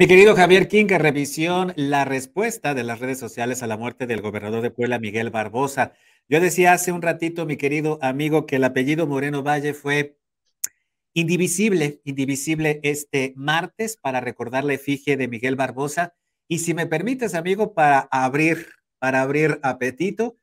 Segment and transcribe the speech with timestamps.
[0.00, 4.22] Mi querido Javier King, revisión la respuesta de las redes sociales a la muerte del
[4.22, 5.92] gobernador de Puebla, Miguel Barbosa.
[6.28, 10.16] Yo decía hace un ratito, mi querido amigo, que el apellido Moreno Valle fue
[11.14, 16.14] indivisible, indivisible este martes para recordar la efigie de Miguel Barbosa.
[16.46, 18.68] Y si me permites, amigo, para abrir,
[19.00, 20.38] para abrir apetito,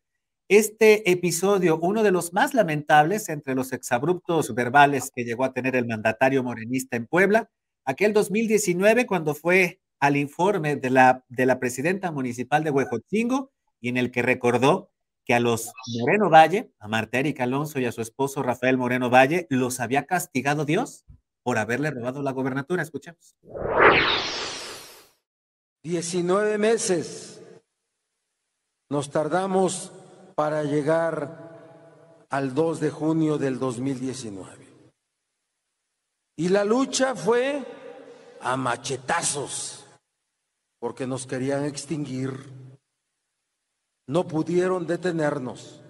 [0.50, 5.78] este episodio, uno de los más lamentables entre los exabruptos verbales que llegó a tener
[5.78, 7.50] el mandatario morenista en Puebla,
[7.86, 13.90] aquel 2019 cuando fue al informe de la, de la presidenta municipal de Huejotzingo y
[13.90, 14.92] en el que recordó
[15.24, 19.10] que a los Moreno Valle, a Marta Erika Alonso y a su esposo Rafael Moreno
[19.10, 21.06] Valle, los había castigado Dios
[21.44, 22.84] por haberle robado la gobernatura.
[22.84, 23.36] Escuchemos.
[25.84, 27.42] 19 meses
[28.90, 29.92] nos tardamos
[30.36, 34.66] para llegar al 2 de junio del 2019.
[36.38, 37.64] Y la lucha fue
[38.42, 39.86] a machetazos,
[40.80, 42.52] porque nos querían extinguir.
[44.08, 45.82] No pudieron detenernos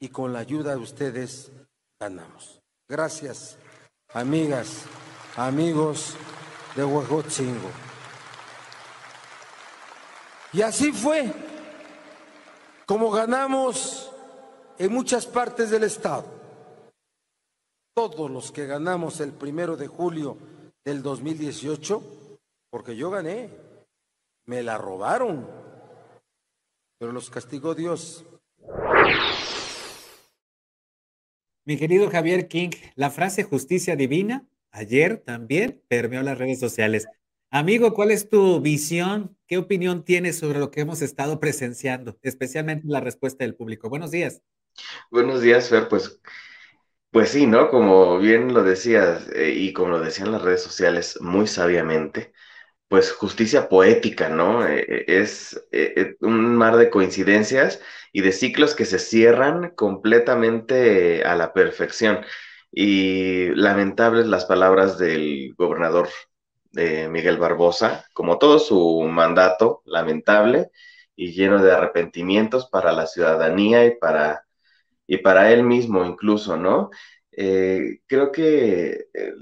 [0.00, 1.52] y con la ayuda de ustedes
[2.00, 2.60] ganamos.
[2.88, 3.56] Gracias,
[4.12, 4.84] amigas,
[5.36, 6.14] amigos
[6.74, 7.70] de Huejotzingo.
[10.52, 11.32] Y así fue
[12.86, 14.10] como ganamos
[14.78, 16.38] en muchas partes del Estado
[17.98, 20.36] todos los que ganamos el primero de julio
[20.88, 23.50] del 2018, porque yo gané,
[24.46, 25.46] me la robaron,
[26.98, 28.24] pero los castigó Dios.
[31.66, 37.06] Mi querido Javier King, la frase justicia divina ayer también permeó las redes sociales.
[37.50, 39.36] Amigo, ¿cuál es tu visión?
[39.46, 43.90] ¿Qué opinión tienes sobre lo que hemos estado presenciando, especialmente la respuesta del público?
[43.90, 44.40] Buenos días.
[45.10, 45.86] Buenos días, Fer.
[45.88, 46.18] Pues
[47.10, 47.70] pues sí, ¿no?
[47.70, 52.32] Como bien lo decías eh, y como lo decían las redes sociales muy sabiamente,
[52.88, 54.66] pues justicia poética, ¿no?
[54.66, 55.60] Eh, eh, es
[56.20, 57.80] un mar de coincidencias
[58.12, 62.24] y de ciclos que se cierran completamente a la perfección.
[62.72, 66.08] Y lamentables las palabras del gobernador
[66.72, 70.70] Miguel Barbosa, como todo su mandato, lamentable
[71.16, 74.47] y lleno de arrepentimientos para la ciudadanía y para
[75.08, 76.90] y para él mismo incluso, ¿no?
[77.32, 79.32] Eh, creo que eh,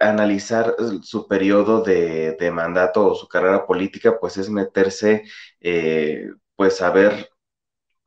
[0.00, 5.24] analizar su periodo de, mandato o su carrera política, pues es meterse,
[5.60, 7.30] eh, pues a ver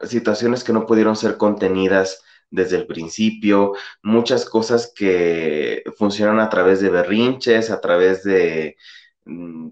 [0.02, 6.82] situaciones que no pudieron ser contenidas desde el principio, muchas cosas que funcionan a través
[6.82, 8.78] de berrinches, a través de,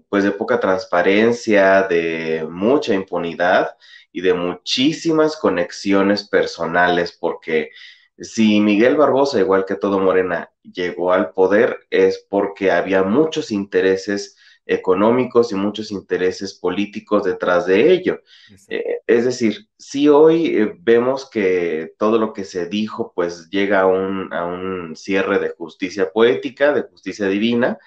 [0.08, 3.76] pues de poca transparencia, de mucha impunidad
[4.12, 7.70] y de muchísimas conexiones personales, porque
[8.18, 14.36] si Miguel Barbosa, igual que todo Morena, llegó al poder, es porque había muchos intereses
[14.66, 18.20] económicos y muchos intereses políticos detrás de ello.
[18.68, 23.82] Eh, es decir, si hoy eh, vemos que todo lo que se dijo pues llega
[23.82, 27.78] a un, a un cierre de justicia poética, de justicia divina,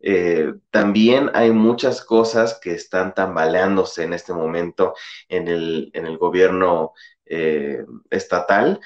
[0.00, 4.94] eh, también hay muchas cosas que están tambaleándose en este momento
[5.28, 6.92] en el, en el gobierno
[7.26, 8.80] eh, estatal.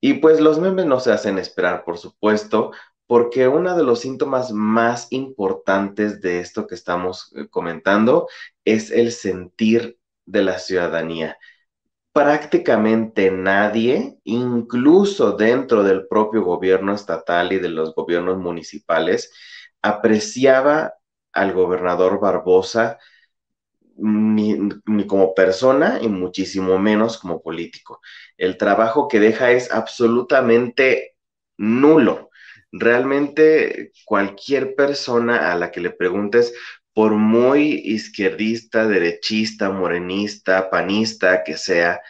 [0.00, 2.72] Y pues los memes no se hacen esperar, por supuesto,
[3.06, 8.28] porque uno de los síntomas más importantes de esto que estamos eh, comentando
[8.64, 11.36] es el sentir de la ciudadanía.
[12.12, 19.32] Prácticamente nadie, incluso dentro del propio gobierno estatal y de los gobiernos municipales,
[19.82, 20.94] apreciaba
[21.32, 22.98] al gobernador Barbosa
[23.96, 24.58] ni,
[25.06, 28.00] como persona y muchísimo menos como político.
[28.36, 31.16] El trabajo que deja es absolutamente
[31.58, 32.30] nulo.
[32.72, 36.54] Realmente cualquier persona a la que le preguntes,
[36.92, 42.00] por muy izquierdista, derechista, morenista, panista que sea,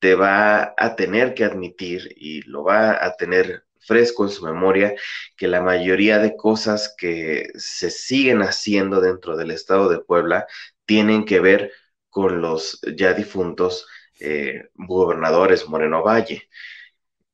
[0.00, 4.94] te va a tener que admitir y lo va a tener fresco en su memoria
[5.36, 10.46] que la mayoría de cosas que se siguen haciendo dentro del estado de Puebla
[10.84, 11.72] tienen que ver
[12.10, 13.86] con los ya difuntos
[14.20, 16.48] eh, gobernadores Moreno Valle,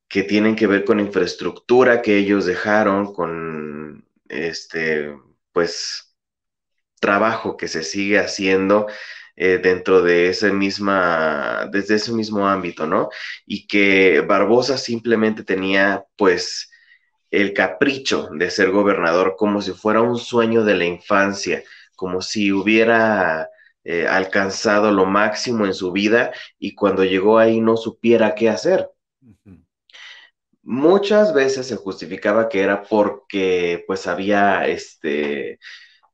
[0.07, 5.15] que tienen que ver con infraestructura que ellos dejaron, con este,
[5.51, 6.15] pues,
[6.99, 8.87] trabajo que se sigue haciendo
[9.35, 13.09] eh, dentro de ese misma, desde ese mismo ámbito, ¿no?
[13.45, 16.71] Y que Barbosa simplemente tenía, pues,
[17.31, 21.63] el capricho de ser gobernador como si fuera un sueño de la infancia,
[21.95, 23.49] como si hubiera
[23.83, 28.89] eh, alcanzado lo máximo en su vida y cuando llegó ahí no supiera qué hacer.
[30.63, 35.59] Muchas veces se justificaba que era porque pues había este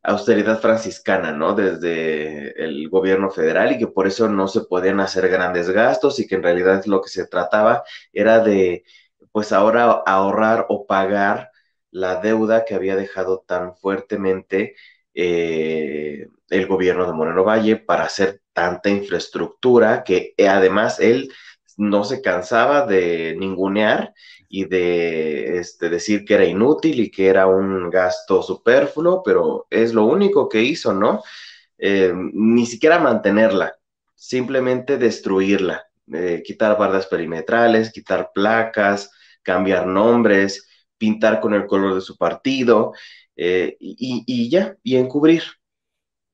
[0.04, 1.54] austeridad franciscana, ¿no?
[1.54, 6.28] Desde el gobierno federal y que por eso no se podían hacer grandes gastos y
[6.28, 8.84] que en realidad lo que se trataba era de,
[9.32, 11.52] pues ahora ahorrar o pagar
[11.92, 14.76] la deuda que había dejado tan fuertemente
[15.14, 21.32] eh, el gobierno de Moreno Valle para hacer tanta infraestructura que eh, además él
[21.78, 24.14] no se cansaba de ningunear
[24.50, 29.94] y de este, decir que era inútil y que era un gasto superfluo, pero es
[29.94, 31.24] lo único que hizo, ¿no?
[31.78, 33.76] Eh, ni siquiera mantenerla,
[34.16, 42.02] simplemente destruirla, eh, quitar bardas perimetrales, quitar placas, cambiar nombres, pintar con el color de
[42.02, 42.94] su partido
[43.36, 45.44] y, y, ya, y encubrir,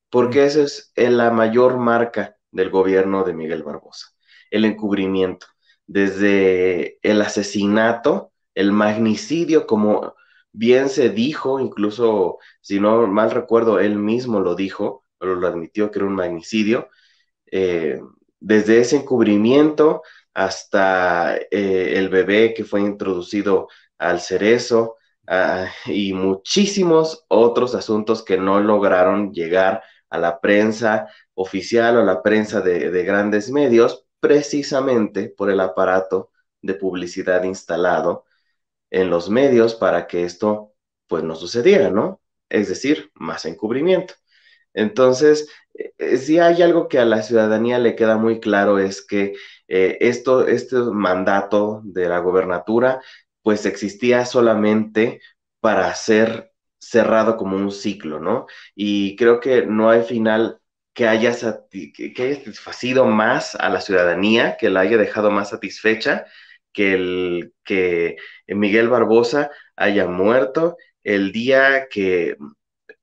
[0.10, 4.17] porque esa es la mayor marca del gobierno de Miguel Barbosa
[4.52, 5.48] el encubrimiento,
[5.88, 10.16] desde el asesinato, el magnicidio, como
[10.52, 15.92] bien se dijo, incluso si no mal recuerdo, él mismo lo dijo, pero lo admitió
[15.92, 16.90] que era un magnicidio,
[17.52, 18.00] eh,
[18.40, 20.04] desde ese encubrimiento
[20.34, 23.68] hasta eh, el bebé que fue introducido
[23.98, 24.96] al cerezo
[25.28, 32.04] ah, y muchísimos otros asuntos que no lograron llegar a la prensa oficial o a
[32.04, 36.32] la prensa de grandes medios, precisamente por el aparato
[36.62, 38.26] de publicidad instalado
[38.90, 40.74] en los medios para que esto
[41.08, 42.22] pues no sucediera, ¿no?
[42.50, 44.16] Es decir, más encubrimiento.
[44.74, 49.34] Entonces, eh, si hay algo que a la ciudadanía le queda muy claro es que
[49.68, 53.02] eh, esto, este mandato de la gobernatura
[53.42, 55.22] pues existía solamente
[55.60, 58.46] para ser cerrado como un ciclo, ¿no?
[58.76, 60.60] Y creo que no hay final
[60.98, 61.32] que haya,
[61.70, 66.26] que haya satisfacido más a la ciudadanía, que la haya dejado más satisfecha,
[66.74, 68.18] que, el, que
[68.48, 72.36] Miguel Barbosa haya muerto el día que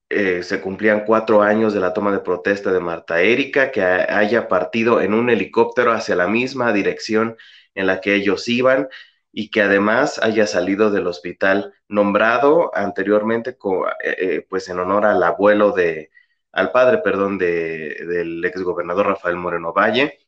[0.08, 4.48] eh, se cumplían cuatro años de la toma de protesta de Marta Erika, que haya
[4.48, 7.36] partido en un helicóptero hacia la misma dirección
[7.76, 8.88] en la que ellos iban
[9.30, 15.22] y que además haya salido del hospital nombrado anteriormente eh, eh, pues en honor al
[15.22, 16.10] abuelo de,
[16.54, 20.18] al padre, perdón, de, del exgobernador Rafael Moreno Valle.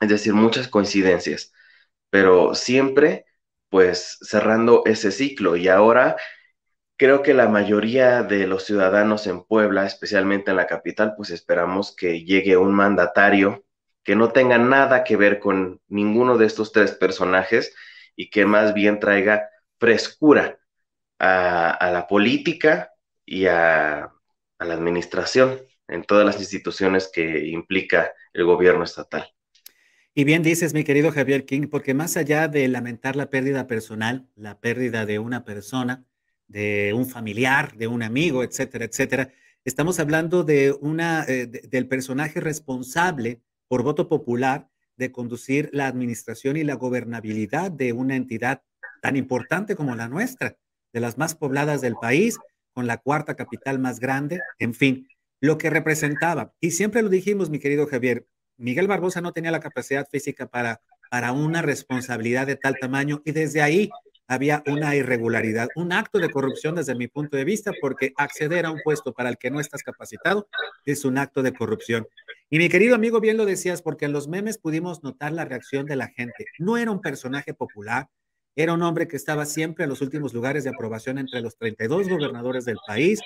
[0.00, 1.52] Es decir, muchas coincidencias,
[2.10, 3.26] pero siempre
[3.68, 5.56] pues cerrando ese ciclo.
[5.56, 6.16] Y ahora
[6.96, 11.94] creo que la mayoría de los ciudadanos en Puebla, especialmente en la capital, pues esperamos
[11.94, 13.64] que llegue un mandatario
[14.04, 17.74] que no tenga nada que ver con ninguno de estos tres personajes
[18.16, 20.58] y que más bien traiga frescura
[21.18, 22.92] a, la política
[23.24, 24.10] y a
[24.68, 29.26] la administración en todas las instituciones que implica el gobierno estatal.
[30.14, 34.28] Y bien dices, mi querido Javier King, porque más allá de lamentar la pérdida personal,
[34.34, 36.04] la pérdida de una persona,
[36.48, 39.32] de un familiar, de un amigo, etcétera, etcétera,
[39.64, 46.56] estamos hablando de una, eh, del personaje responsable por voto popular de conducir la administración
[46.56, 48.62] y la gobernabilidad de una entidad
[49.00, 50.56] tan importante como la nuestra,
[50.92, 52.38] de las más pobladas del país,
[52.78, 55.08] con la cuarta capital más grande, en fin,
[55.40, 56.52] lo que representaba.
[56.60, 58.24] Y siempre lo dijimos, mi querido Javier,
[58.56, 60.80] Miguel Barbosa no tenía la capacidad física para,
[61.10, 63.90] para una responsabilidad de tal tamaño y desde ahí
[64.28, 68.70] había una irregularidad, un acto de corrupción desde mi punto de vista, porque acceder a
[68.70, 70.46] un puesto para el que no estás capacitado
[70.84, 72.06] es un acto de corrupción.
[72.48, 75.84] Y mi querido amigo, bien lo decías, porque en los memes pudimos notar la reacción
[75.84, 76.46] de la gente.
[76.60, 78.08] No era un personaje popular,
[78.58, 82.08] era un hombre que estaba siempre en los últimos lugares de aprobación entre los 32
[82.08, 83.20] gobernadores del país.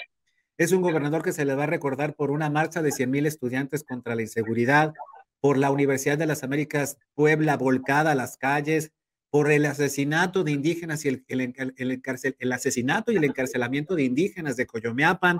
[0.58, 3.24] Es un gobernador que se le va a recordar por una marcha de 100 mil
[3.24, 4.92] estudiantes contra la inseguridad,
[5.40, 8.92] por la Universidad de las Américas Puebla volcada a las calles,
[9.30, 14.66] por el asesinato de indígenas y el, el, asesinato y el encarcelamiento de indígenas de
[14.66, 15.38] Coyomeapan,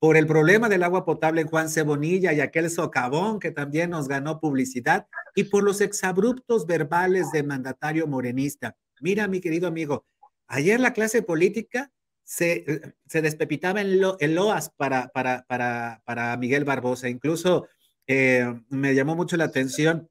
[0.00, 4.08] por el problema del agua potable en Juan Cebonilla y aquel socavón que también nos
[4.08, 8.76] ganó publicidad, y por los exabruptos verbales del mandatario morenista.
[9.00, 10.04] Mira, mi querido amigo,
[10.46, 11.90] ayer la clase política
[12.28, 17.08] se, eh, se despepitaba en, lo, en loas para, para, para, para, Miguel Barbosa.
[17.08, 17.66] Incluso
[18.06, 20.10] eh, me llamó mucho la atención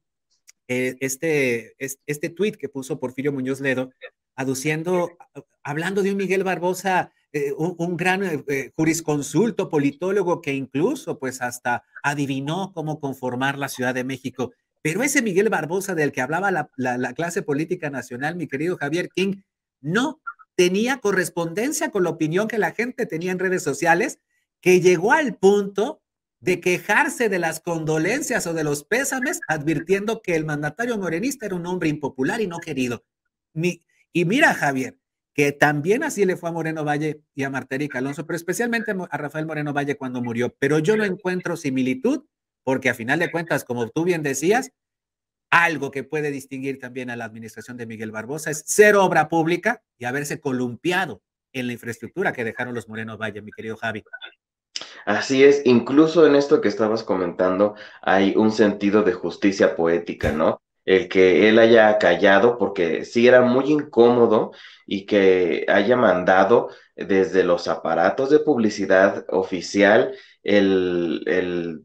[0.66, 3.92] eh, este, este tweet que puso Porfirio Muñoz Ledo,
[4.34, 5.16] aduciendo,
[5.62, 7.12] hablando de un Miguel Barbosa,
[7.56, 14.04] un, un, gran jurisconsulto, politólogo que incluso pues hasta adivinó cómo conformar la Ciudad de
[14.04, 14.52] México.
[14.82, 19.42] Pero ese Miguel Barbosa del que hablaba la, clase política nacional, mi querido Javier King,
[19.80, 20.20] no
[20.54, 24.18] tenía correspondencia con la opinión que la gente tenía en redes sociales,
[24.60, 26.02] que llegó al punto
[26.40, 31.56] de quejarse de las condolencias o de los pésames, advirtiendo que el mandatario morenista era
[31.56, 33.04] un hombre impopular y no querido.
[33.54, 34.98] y mira, Javier,
[35.38, 39.16] que también así le fue a Moreno Valle y a Martérica Alonso, pero especialmente a
[39.16, 40.52] Rafael Moreno Valle cuando murió.
[40.58, 42.24] Pero yo no encuentro similitud,
[42.68, 44.72] porque a final de cuentas, como tú bien decías,
[45.50, 49.80] algo que puede distinguir también a la administración de Miguel Barbosa es ser obra pública
[49.96, 51.22] y haberse columpiado
[51.54, 54.04] en la infraestructura que dejaron los Moreno Valle, mi querido Javi.
[55.06, 60.60] Así es, incluso en esto que estabas comentando hay un sentido de justicia poética, ¿no?
[60.84, 64.52] el que él haya callado, porque sí era muy incómodo
[64.86, 71.84] y que haya mandado desde los aparatos de publicidad oficial el, el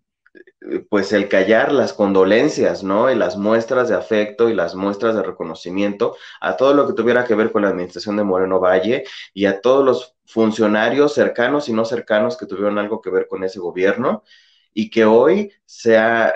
[0.90, 3.12] pues el callar las condolencias, ¿no?
[3.12, 7.25] Y las muestras de afecto y las muestras de reconocimiento a todo lo que tuviera
[7.25, 11.74] que ver con la administración de Moreno Valle y a todos los funcionarios cercanos y
[11.74, 14.24] no cercanos que tuvieron algo que ver con ese gobierno
[14.74, 16.34] y que hoy sea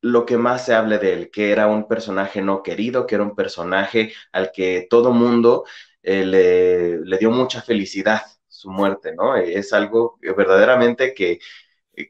[0.00, 3.24] lo que más se hable de él, que era un personaje no querido, que era
[3.24, 5.64] un personaje al que todo mundo
[6.02, 9.36] eh, le, dio mucha felicidad su muerte, ¿no?
[9.36, 11.38] Es algo verdaderamente que,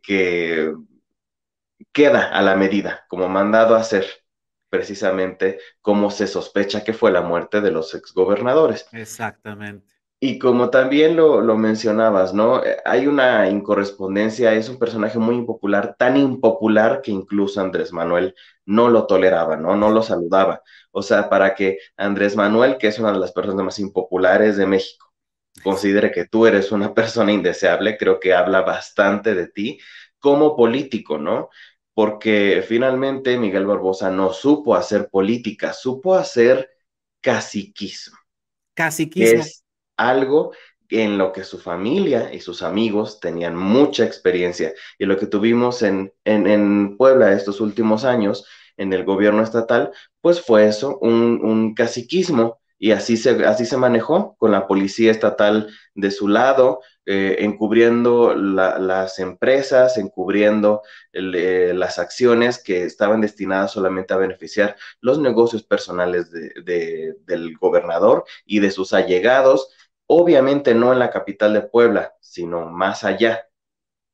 [0.03, 0.73] que
[1.93, 4.07] queda a la medida, como mandado a hacer
[4.73, 8.87] precisamente como se sospecha que fue la muerte de los exgobernadores.
[8.93, 9.93] Exactamente.
[10.19, 12.63] Y como también lo, mencionabas, ¿no?
[12.85, 18.35] Hay una incorrespondencia, es un personaje muy impopular, tan impopular que incluso Andrés Manuel
[18.65, 19.75] no lo toleraba, ¿no?
[19.75, 20.63] No lo saludaba.
[20.93, 24.67] O sea, para que Andrés Manuel, que es una de las personas más impopulares de
[24.67, 25.13] México,
[25.65, 29.81] considere que tú eres una persona indeseable, creo que habla bastante de ti
[30.21, 31.51] como político, ¿no?
[31.95, 36.71] Porque finalmente Miguel Barbosa no supo hacer política, supo hacer
[37.21, 38.17] caciquismo.
[38.75, 39.45] Caciquismo
[39.97, 40.53] algo
[40.89, 44.75] en lo que su familia y sus amigos tenían mucha experiencia.
[44.99, 48.47] Y lo que tuvimos en, en, Puebla estos últimos años,
[48.77, 52.61] en el gobierno estatal, pues fue eso, un, caciquismo.
[52.79, 58.35] Y así se, así se manejó con la policía estatal de su lado, eh, encubriendo
[58.35, 60.83] las empresas, encubriendo
[61.13, 68.61] eh, las acciones que estaban destinadas solamente a beneficiar los negocios personales del gobernador y
[68.61, 69.69] de sus allegados
[70.07, 73.49] obviamente no en la capital de Puebla, sino más allá,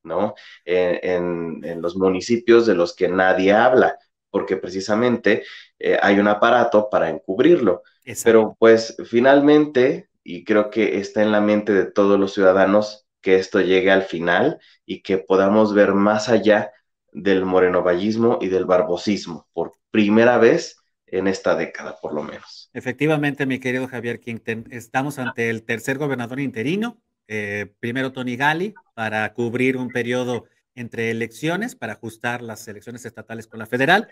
[0.03, 0.35] ¿no?
[0.65, 3.97] En, los municipios de los que nadie habla,
[4.29, 5.43] porque precisamente
[5.77, 7.83] eh, hay un aparato para encubrirlo.
[8.23, 13.37] Pero pues finalmente, y creo que está en la mente de todos los ciudadanos que
[13.37, 16.71] esto llegue al final y que podamos ver más allá
[17.11, 22.69] del morenovallismo y del barbosismo por primera vez en esta década, por lo menos.
[22.73, 28.75] Efectivamente, mi querido Javier Quinten, estamos ante el tercer gobernador interino, eh, primero Tony Gali,
[28.93, 30.45] para cubrir un periodo
[30.75, 34.07] entre elecciones, para ajustar las elecciones estatales con la federal.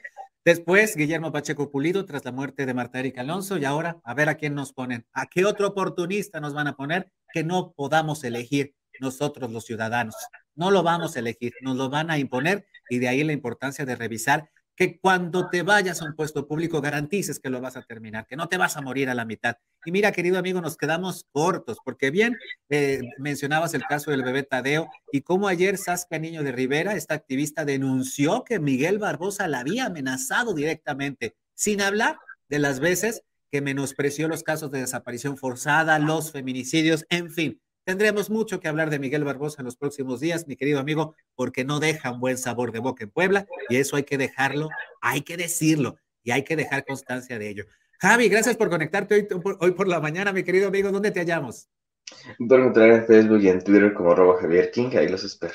[0.47, 3.57] Después, Guillermo Pacheco Pulido, tras la muerte de Marta Erika Alonso.
[3.57, 6.77] Y ahora, a ver a quién nos ponen, a qué otro oportunista nos van a
[6.77, 10.15] poner que no podamos elegir nosotros los ciudadanos.
[10.55, 13.83] No lo vamos a elegir, nos lo van a imponer y de ahí la importancia
[13.83, 17.81] de revisar que cuando te vayas a un puesto público garantices que lo vas a
[17.81, 19.57] terminar, que no te vas a morir a la mitad.
[19.83, 22.37] Y mira, querido amigo, nos quedamos cortos, porque bien
[22.69, 27.15] eh, mencionabas el caso del bebé Tadeo y cómo ayer Saskia Niño de Rivera, esta
[27.15, 33.61] activista, denunció que Miguel Barbosa la había amenazado directamente, sin hablar de las veces que
[33.61, 37.61] menospreció los casos de desaparición forzada, los feminicidios, en fin.
[37.87, 41.63] Tendremos mucho que hablar de Miguel Barbosa en los próximos días, mi querido amigo, porque
[41.63, 44.67] no deja un buen sabor de boca en Puebla y eso hay que dejarlo,
[44.99, 47.65] hay que decirlo y hay que dejar constancia de ello.
[48.01, 49.29] Javi, gracias por conectarte
[49.61, 50.91] hoy, por la mañana, mi querido amigo.
[50.91, 51.69] ¿Dónde te hallamos?
[52.37, 55.53] Pueden encontrar en Facebook y en Twitter como Javier King, ahí los espero.